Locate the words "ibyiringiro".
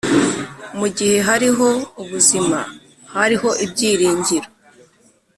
3.65-4.49